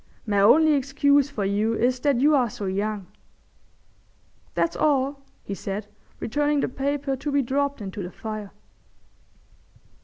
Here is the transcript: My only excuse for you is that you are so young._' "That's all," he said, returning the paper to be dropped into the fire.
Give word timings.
My 0.25 0.39
only 0.39 0.73
excuse 0.73 1.29
for 1.29 1.45
you 1.45 1.75
is 1.75 1.99
that 1.99 2.19
you 2.19 2.33
are 2.35 2.49
so 2.49 2.65
young._' 2.65 3.05
"That's 4.55 4.75
all," 4.75 5.21
he 5.43 5.53
said, 5.53 5.85
returning 6.19 6.61
the 6.61 6.69
paper 6.69 7.15
to 7.15 7.31
be 7.31 7.43
dropped 7.43 7.81
into 7.81 8.01
the 8.01 8.09
fire. 8.11 8.49